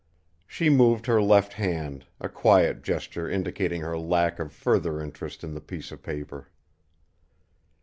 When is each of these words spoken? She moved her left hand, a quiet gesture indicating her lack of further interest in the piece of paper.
She 0.47 0.67
moved 0.71 1.05
her 1.05 1.21
left 1.21 1.53
hand, 1.53 2.07
a 2.19 2.27
quiet 2.27 2.81
gesture 2.81 3.29
indicating 3.29 3.81
her 3.81 3.95
lack 3.99 4.39
of 4.39 4.51
further 4.51 4.99
interest 4.99 5.43
in 5.43 5.53
the 5.53 5.61
piece 5.61 5.91
of 5.91 6.01
paper. 6.01 6.47